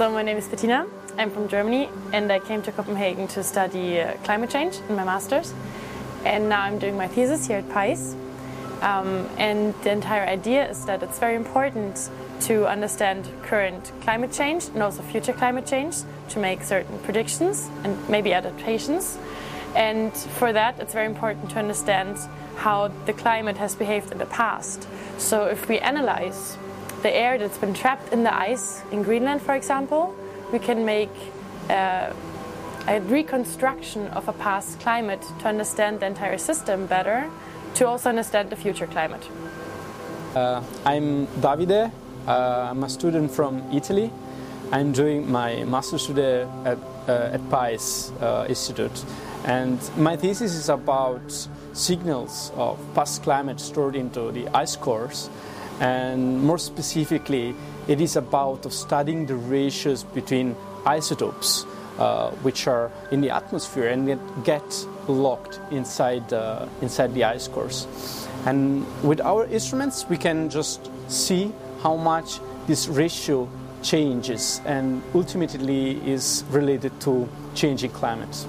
So 0.00 0.10
my 0.10 0.22
name 0.22 0.38
is 0.38 0.48
Betina. 0.48 0.88
I'm 1.18 1.30
from 1.30 1.46
Germany 1.46 1.90
and 2.14 2.32
I 2.32 2.38
came 2.38 2.62
to 2.62 2.72
Copenhagen 2.72 3.28
to 3.34 3.44
study 3.44 4.00
uh, 4.00 4.14
climate 4.24 4.48
change 4.48 4.78
in 4.88 4.96
my 4.96 5.04
master's. 5.04 5.52
And 6.24 6.48
now 6.48 6.62
I'm 6.62 6.78
doing 6.78 6.96
my 6.96 7.06
thesis 7.06 7.46
here 7.46 7.58
at 7.58 7.68
PICE. 7.68 8.14
Um, 8.80 9.28
and 9.36 9.74
the 9.82 9.90
entire 9.90 10.26
idea 10.26 10.70
is 10.70 10.86
that 10.86 11.02
it's 11.02 11.18
very 11.18 11.34
important 11.34 12.08
to 12.48 12.66
understand 12.66 13.28
current 13.42 13.92
climate 14.00 14.32
change 14.32 14.68
and 14.68 14.82
also 14.82 15.02
future 15.02 15.34
climate 15.34 15.66
change 15.66 15.96
to 16.30 16.38
make 16.38 16.62
certain 16.62 16.98
predictions 17.00 17.68
and 17.84 18.08
maybe 18.08 18.32
adaptations. 18.32 19.18
And 19.76 20.16
for 20.16 20.50
that, 20.54 20.80
it's 20.80 20.94
very 20.94 21.08
important 21.08 21.50
to 21.50 21.58
understand 21.58 22.16
how 22.56 22.88
the 23.04 23.12
climate 23.12 23.58
has 23.58 23.74
behaved 23.74 24.12
in 24.12 24.16
the 24.16 24.30
past. 24.40 24.88
So 25.18 25.44
if 25.44 25.68
we 25.68 25.78
analyze 25.78 26.56
the 27.02 27.14
air 27.14 27.38
that's 27.38 27.58
been 27.58 27.74
trapped 27.74 28.12
in 28.12 28.22
the 28.22 28.34
ice 28.34 28.82
in 28.90 29.02
Greenland, 29.02 29.42
for 29.42 29.54
example, 29.54 30.14
we 30.52 30.58
can 30.58 30.84
make 30.84 31.10
uh, 31.68 32.12
a 32.88 33.00
reconstruction 33.00 34.08
of 34.08 34.28
a 34.28 34.32
past 34.32 34.80
climate 34.80 35.22
to 35.40 35.48
understand 35.48 36.00
the 36.00 36.06
entire 36.06 36.38
system 36.38 36.86
better, 36.86 37.30
to 37.74 37.86
also 37.86 38.08
understand 38.08 38.50
the 38.50 38.56
future 38.56 38.86
climate. 38.86 39.28
Uh, 40.34 40.62
I'm 40.84 41.26
Davide. 41.40 41.90
Uh, 42.26 42.68
I'm 42.70 42.84
a 42.84 42.88
student 42.88 43.30
from 43.30 43.62
Italy. 43.72 44.10
I'm 44.72 44.92
doing 44.92 45.30
my 45.30 45.64
master's 45.64 46.02
study 46.02 46.46
at, 46.64 46.78
uh, 47.08 47.30
at 47.32 47.50
PICE 47.50 48.12
uh, 48.20 48.46
Institute. 48.48 49.04
And 49.44 49.78
my 49.96 50.16
thesis 50.16 50.54
is 50.54 50.68
about 50.68 51.48
signals 51.72 52.52
of 52.56 52.78
past 52.94 53.22
climate 53.22 53.58
stored 53.58 53.96
into 53.96 54.30
the 54.32 54.48
ice 54.48 54.76
cores. 54.76 55.30
And 55.80 56.42
more 56.42 56.58
specifically, 56.58 57.54
it 57.88 58.00
is 58.00 58.16
about 58.16 58.70
studying 58.72 59.26
the 59.26 59.34
ratios 59.34 60.04
between 60.04 60.54
isotopes, 60.84 61.64
uh, 61.98 62.30
which 62.42 62.66
are 62.66 62.90
in 63.10 63.20
the 63.20 63.30
atmosphere 63.30 63.88
and 63.88 64.20
get 64.44 64.86
locked 65.08 65.58
inside, 65.70 66.32
uh, 66.32 66.66
inside 66.82 67.14
the 67.14 67.24
ice 67.24 67.48
cores. 67.48 67.86
And 68.46 68.86
with 69.02 69.20
our 69.20 69.46
instruments, 69.46 70.06
we 70.08 70.16
can 70.16 70.48
just 70.50 70.90
see 71.08 71.52
how 71.82 71.96
much 71.96 72.40
this 72.66 72.88
ratio 72.88 73.48
changes 73.82 74.60
and 74.66 75.02
ultimately 75.14 75.96
is 76.08 76.44
related 76.50 76.98
to 77.00 77.28
changing 77.54 77.90
climate. 77.90 78.46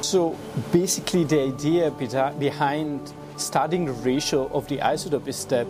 So 0.00 0.36
basically, 0.72 1.24
the 1.24 1.40
idea 1.40 1.90
behind 1.90 3.12
studying 3.36 3.86
the 3.86 3.92
ratio 3.92 4.48
of 4.52 4.68
the 4.68 4.78
isotope 4.78 5.26
is 5.26 5.44
that 5.46 5.66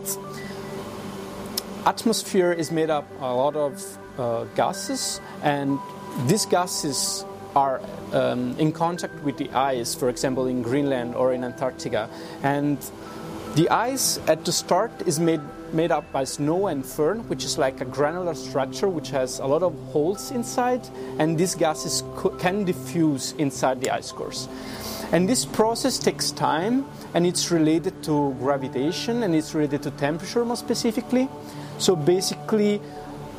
atmosphere 1.87 2.53
is 2.53 2.71
made 2.71 2.91
up 2.91 3.07
a 3.21 3.35
lot 3.35 3.57
of 3.57 3.99
uh, 4.19 4.45
gases, 4.57 5.21
and 5.43 5.79
these 6.27 6.47
gases 6.47 7.25
are 7.55 7.81
um, 8.13 8.57
in 8.59 8.73
contact 8.73 9.15
with 9.23 9.37
the 9.37 9.51
ice, 9.51 9.95
for 9.95 10.09
example, 10.09 10.47
in 10.47 10.63
Greenland 10.63 11.15
or 11.15 11.33
in 11.33 11.45
Antarctica. 11.45 12.09
And 12.43 12.79
the 13.55 13.69
ice 13.71 14.19
at 14.27 14.45
the 14.45 14.53
start 14.53 14.93
is 15.07 15.21
made 15.21 15.41
made 15.73 15.91
up 15.91 16.11
by 16.13 16.23
snow 16.23 16.69
and 16.69 16.87
firn, 16.87 17.29
which 17.29 17.45
is 17.45 17.59
like 17.59 17.81
a 17.81 17.85
granular 17.85 18.35
structure 18.35 18.89
which 18.89 19.11
has 19.11 19.41
a 19.41 19.47
lot 19.47 19.63
of 19.63 19.75
holes 19.91 20.31
inside, 20.31 20.81
and 21.19 21.37
these 21.37 21.57
gases 21.57 22.05
can 22.39 22.65
diffuse 22.65 23.33
inside 23.39 23.81
the 23.81 23.91
ice 23.91 24.13
cores. 24.13 24.49
And 25.11 25.29
this 25.29 25.45
process 25.45 25.99
takes 25.99 26.31
time, 26.31 26.87
and 27.15 27.27
it's 27.27 27.51
related 27.51 28.03
to 28.05 28.35
gravitation 28.41 29.23
and 29.23 29.35
it's 29.35 29.55
related 29.55 29.83
to 29.85 29.91
temperature 29.93 30.45
more 30.45 30.57
specifically. 30.57 31.29
So 31.79 31.97
basically, 31.97 32.81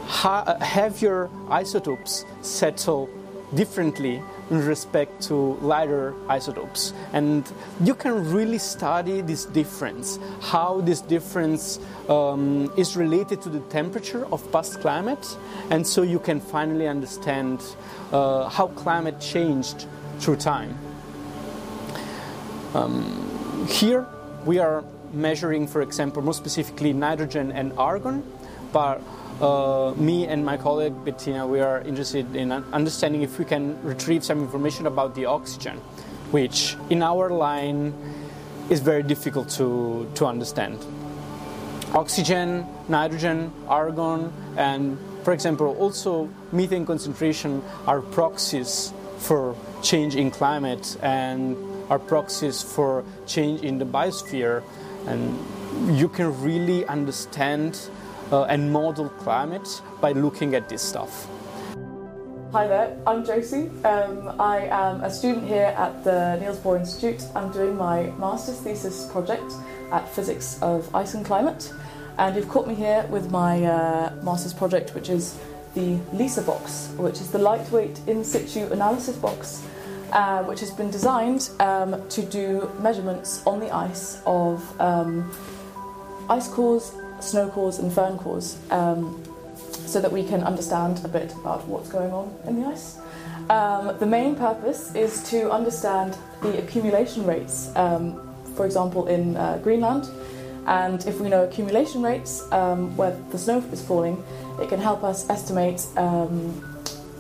ha- 0.06 0.58
have 0.60 1.02
your 1.02 1.30
isotopes 1.50 2.26
settle 2.42 3.10
differently 3.54 4.22
in 4.50 4.66
respect 4.66 5.22
to 5.24 5.36
lighter 5.62 6.14
isotopes. 6.28 6.94
And 7.14 7.50
you 7.82 7.96
can 7.96 8.32
really 8.32 8.58
study 8.58 9.22
this 9.22 9.46
difference, 9.46 10.20
how 10.42 10.82
this 10.82 11.02
difference 11.02 11.80
um, 12.10 12.72
is 12.78 12.96
related 12.96 13.42
to 13.44 13.50
the 13.50 13.62
temperature 13.72 14.26
of 14.32 14.52
past 14.52 14.82
climate, 14.82 15.38
and 15.70 15.86
so 15.86 16.04
you 16.04 16.20
can 16.20 16.40
finally 16.40 16.88
understand 16.88 17.64
uh, 18.12 18.50
how 18.50 18.68
climate 18.68 19.20
changed 19.20 19.88
through 20.20 20.38
time. 20.38 20.78
Um, 22.74 23.68
here 23.70 24.06
we 24.46 24.60
are 24.60 24.84
measuring, 25.16 25.68
for 25.68 25.82
example, 25.82 26.22
more 26.22 26.34
specifically 26.34 26.94
nitrogen 26.94 27.52
and 27.52 27.74
argon, 27.78 28.24
but 28.72 29.02
uh, 29.42 29.94
me 29.98 30.28
and 30.28 30.46
my 30.46 30.58
colleague 30.58 30.94
Betina, 31.04 31.48
we 31.48 31.60
are 31.60 31.82
interested 31.82 32.36
in 32.36 32.52
understanding 32.52 33.22
if 33.22 33.40
we 33.40 33.46
can 33.46 33.82
retrieve 33.84 34.24
some 34.24 34.40
information 34.40 34.88
about 34.88 35.16
the 35.16 35.26
oxygen, 35.26 35.78
which 36.32 36.76
in 36.90 37.02
our 37.02 37.30
line 37.30 37.94
is 38.70 38.80
very 38.80 39.04
difficult 39.04 39.50
to, 39.50 40.10
to 40.16 40.26
understand. 40.26 40.80
Oxygen, 41.94 42.66
nitrogen, 42.90 43.52
argon, 43.68 44.34
and 44.58 44.98
for 45.24 45.34
example, 45.34 45.76
also 45.80 46.30
methane 46.52 46.86
concentration 46.86 47.64
are 47.88 48.02
proxies 48.02 48.94
for 49.18 49.56
change 49.82 50.16
in 50.16 50.30
climate 50.30 50.98
and 51.02 51.58
are 51.90 52.00
proxies 52.00 52.62
for 52.62 53.04
change 53.26 53.62
in 53.62 53.78
the 53.78 53.86
biosphere. 53.86 54.64
And 55.08 55.98
you 55.98 56.10
can 56.10 56.42
really 56.42 56.86
understand 56.88 57.90
uh, 58.32 58.44
and 58.44 58.72
model 58.72 59.10
climate 59.10 59.82
by 60.02 60.12
looking 60.12 60.56
at 60.56 60.70
this 60.70 60.82
stuff. 60.82 61.28
Hi 62.52 62.68
there, 62.68 62.98
I'm 63.06 63.26
Josie. 63.26 63.70
Um, 63.84 64.40
I 64.40 64.68
am 64.72 65.04
a 65.04 65.12
student 65.12 65.46
here 65.46 65.74
at 65.78 66.04
the 66.04 66.38
Niels 66.40 66.58
Bohr 66.60 66.80
Institute. 66.80 67.22
I'm 67.36 67.52
doing 67.52 67.76
my 67.76 68.14
master's 68.18 68.60
thesis 68.60 69.12
project 69.12 69.52
at 69.92 70.08
Physics 70.08 70.58
of 70.62 70.94
Ice 70.96 71.16
and 71.16 71.26
Climate. 71.26 71.72
And 72.18 72.36
you've 72.36 72.48
caught 72.48 72.66
me 72.66 72.74
here 72.74 73.06
with 73.10 73.30
my 73.30 73.66
uh, 73.66 74.14
master's 74.24 74.54
project, 74.54 74.96
which 74.96 75.10
is 75.10 75.38
the 75.74 76.00
LISA 76.14 76.44
box, 76.44 76.94
which 76.98 77.20
is 77.20 77.30
the 77.30 77.40
lightweight 77.40 78.00
in 78.08 78.24
situ 78.24 78.72
analysis 78.72 79.18
box, 79.18 79.68
uh, 80.12 80.44
which 80.44 80.60
has 80.60 80.72
been 80.72 80.92
designed 80.92 81.50
um, 81.60 82.08
to 82.10 82.22
do 82.24 82.72
measurements 82.80 83.46
on 83.46 83.60
the 83.60 83.74
ice 83.74 84.22
of 84.26 84.80
um, 84.80 85.32
ice 86.30 86.48
cores 86.48 86.92
snow 87.20 87.50
cores 87.50 87.80
and 87.80 87.92
firn 87.92 88.18
cores 88.18 88.58
um, 88.72 89.22
so 89.56 90.00
that 90.00 90.12
we 90.12 90.24
can 90.24 90.44
understand 90.44 91.04
a 91.04 91.08
bit 91.08 91.34
about 91.34 91.66
what's 91.68 91.90
going 91.90 92.12
on 92.12 92.34
in 92.48 92.62
the 92.62 92.68
ice. 92.68 92.98
Um, 93.50 93.98
the 94.00 94.06
main 94.06 94.36
purpose 94.36 94.94
is 94.96 95.28
to 95.30 95.52
understand 95.52 96.18
the 96.42 96.58
accumulation 96.58 97.26
rates, 97.26 97.76
um, 97.76 98.20
for 98.56 98.66
example, 98.66 99.08
in 99.08 99.38
uh, 99.38 99.60
Greenland. 99.64 100.10
And 100.68 101.06
if 101.06 101.20
we 101.20 101.30
know 101.30 101.44
accumulation 101.44 102.02
rates 102.02 102.52
um, 102.52 102.96
where 102.98 103.16
the 103.30 103.38
snow 103.38 103.64
is 103.72 103.86
falling, 103.86 104.24
it 104.60 104.70
can 104.70 104.80
help 104.80 105.04
us 105.04 105.30
estimate 105.30 105.86
um, 105.96 106.64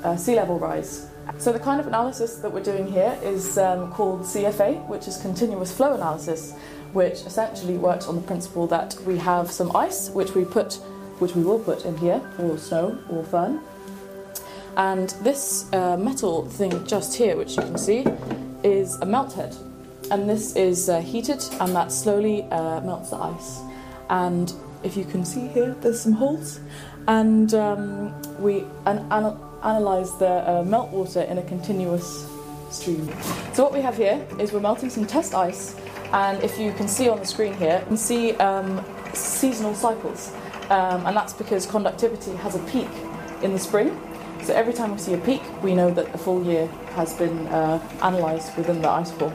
uh, 0.03 0.15
sea 0.15 0.35
level 0.35 0.57
rise. 0.57 1.07
So, 1.37 1.51
the 1.51 1.59
kind 1.59 1.79
of 1.79 1.87
analysis 1.87 2.37
that 2.37 2.51
we're 2.51 2.63
doing 2.63 2.87
here 2.91 3.17
is 3.21 3.57
um, 3.57 3.91
called 3.91 4.21
CFA, 4.21 4.87
which 4.87 5.07
is 5.07 5.17
continuous 5.17 5.71
flow 5.75 5.93
analysis 5.93 6.53
which 6.95 7.25
essentially 7.25 7.77
works 7.77 8.07
on 8.07 8.15
the 8.15 8.21
principle 8.21 8.65
that 8.67 8.95
we 9.05 9.17
have 9.17 9.51
some 9.51 9.75
ice, 9.75 10.09
which 10.11 10.33
we 10.33 10.45
put, 10.45 10.75
which 11.19 11.35
we 11.35 11.43
will 11.43 11.59
put 11.59 11.83
in 11.83 11.95
here, 11.97 12.21
or 12.39 12.57
snow 12.57 12.97
or 13.09 13.21
firn. 13.25 13.59
And 14.77 15.09
this 15.21 15.71
uh, 15.73 15.97
metal 15.97 16.47
thing 16.47 16.85
just 16.87 17.13
here, 17.13 17.35
which 17.35 17.57
you 17.57 17.63
can 17.63 17.77
see, 17.77 18.05
is 18.63 18.95
a 19.01 19.05
melt 19.05 19.33
head. 19.33 19.53
And 20.09 20.29
this 20.29 20.55
is 20.55 20.87
uh, 20.87 21.01
heated, 21.01 21.43
and 21.59 21.75
that 21.75 21.91
slowly 21.91 22.43
uh, 22.43 22.79
melts 22.79 23.09
the 23.09 23.17
ice. 23.17 23.59
And 24.09 24.53
if 24.83 24.95
you 24.95 25.03
can 25.03 25.25
see 25.25 25.47
here, 25.47 25.75
there's 25.81 25.99
some 25.99 26.13
holes. 26.13 26.61
And 27.09 27.53
um, 27.53 28.21
we 28.41 28.63
an- 28.85 29.05
an- 29.11 29.37
analyze 29.65 30.17
the 30.17 30.29
uh, 30.29 30.63
meltwater 30.63 31.27
in 31.29 31.37
a 31.37 31.43
continuous 31.43 32.29
stream. 32.69 33.07
So 33.53 33.63
what 33.63 33.73
we 33.73 33.81
have 33.81 33.97
here 33.97 34.25
is 34.39 34.51
we're 34.51 34.59
melting 34.59 34.89
some 34.89 35.05
test 35.05 35.33
ice 35.33 35.75
and 36.13 36.41
if 36.43 36.59
you 36.59 36.71
can 36.73 36.87
see 36.87 37.09
on 37.09 37.19
the 37.19 37.25
screen 37.25 37.53
here, 37.55 37.79
you 37.79 37.85
can 37.87 37.97
see 37.97 38.33
um, 38.35 38.83
seasonal 39.13 39.75
cycles. 39.75 40.33
Um, 40.69 41.05
and 41.05 41.15
that's 41.15 41.33
because 41.33 41.65
conductivity 41.65 42.31
has 42.37 42.55
a 42.55 42.59
peak 42.71 42.87
in 43.41 43.53
the 43.53 43.59
spring. 43.59 43.99
So 44.43 44.53
every 44.53 44.73
time 44.73 44.91
we 44.91 44.97
see 44.97 45.13
a 45.13 45.17
peak, 45.17 45.41
we 45.63 45.73
know 45.73 45.91
that 45.91 46.11
the 46.11 46.17
full 46.17 46.43
year 46.45 46.67
has 46.95 47.13
been 47.15 47.47
uh, 47.47 47.81
analysed 48.01 48.55
within 48.57 48.81
the 48.81 48.89
ice 48.89 49.11
core. 49.11 49.33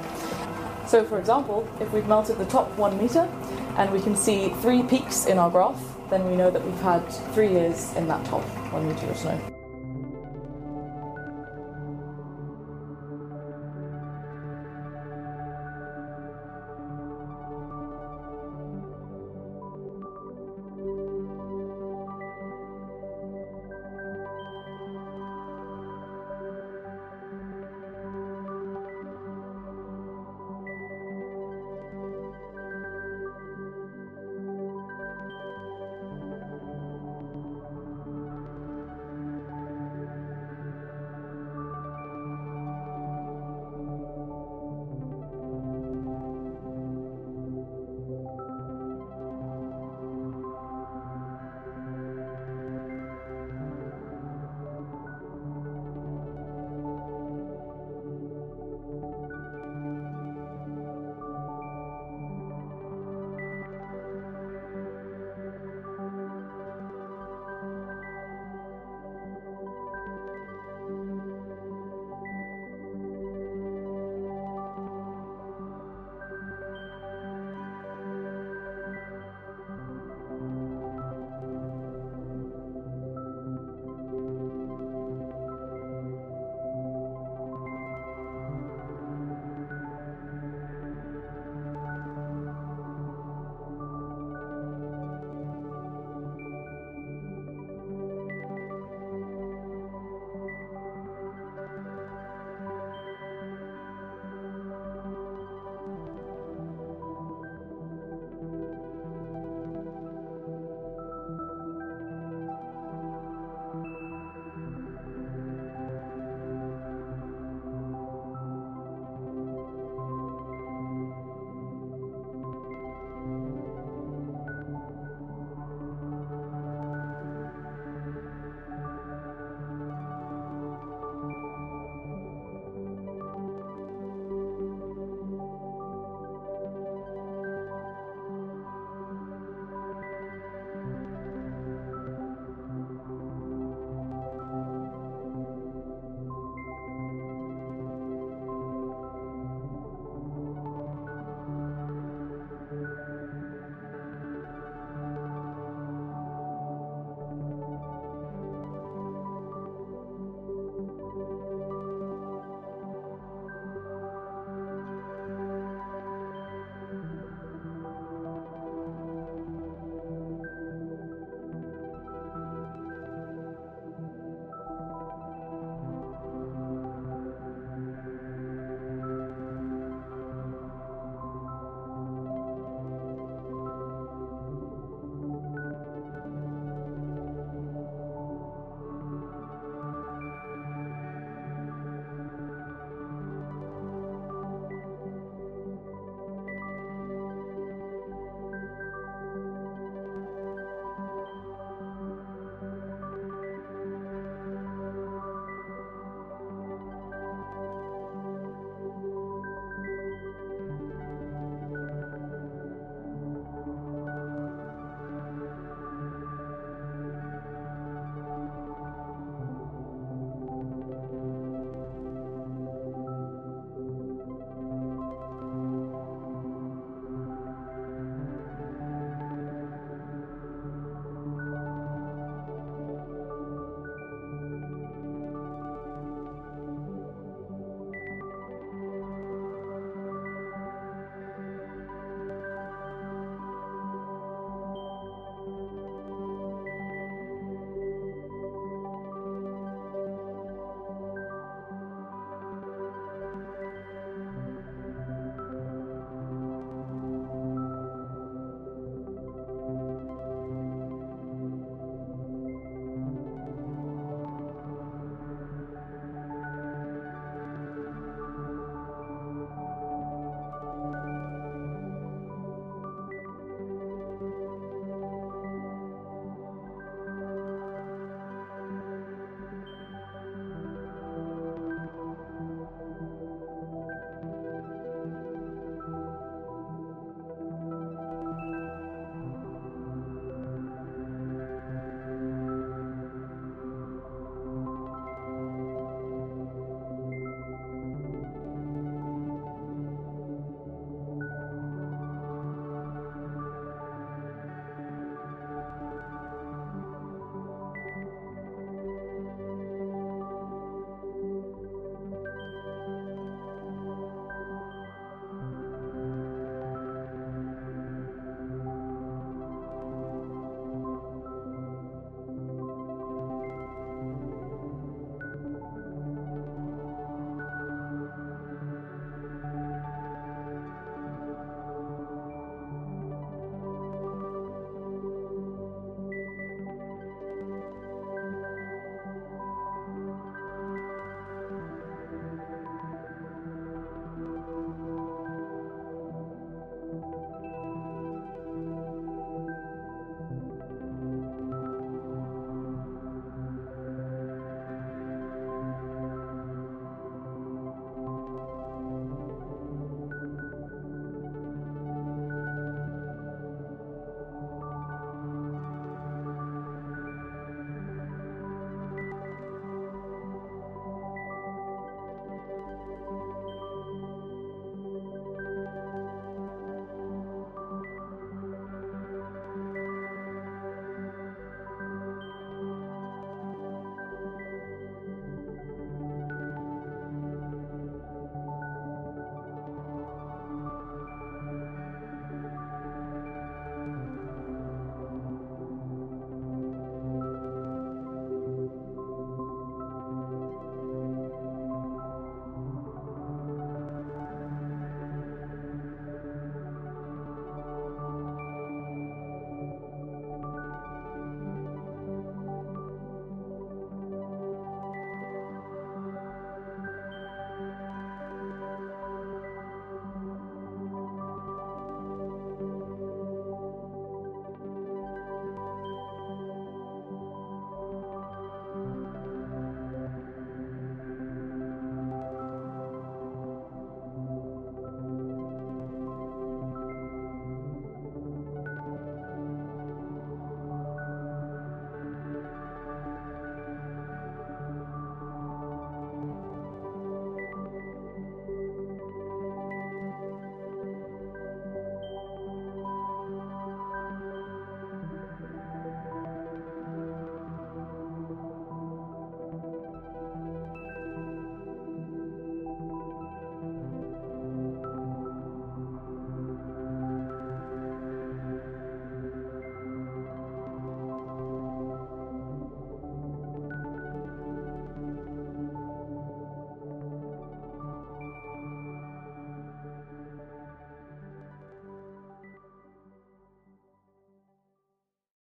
So, 0.87 1.05
for 1.05 1.19
example, 1.19 1.69
if 1.81 1.93
we've 1.93 2.07
melted 2.07 2.39
the 2.39 2.47
top 2.47 2.69
one 2.77 2.97
metre 2.99 3.29
and 3.77 3.93
we 3.93 4.01
can 4.01 4.17
see 4.17 4.49
three 4.61 4.83
peaks 4.83 5.27
in 5.27 5.39
our 5.39 5.51
graph, 5.51 5.81
then 6.11 6.29
we 6.29 6.37
know 6.37 6.51
that 6.51 6.65
we've 6.65 6.81
had 6.81 7.07
three 7.35 7.49
years 7.49 7.95
in 7.95 8.09
that 8.09 8.25
top 8.27 8.43
one 8.73 8.89
metre 8.89 9.07
of 9.07 9.17
snow. 9.17 9.60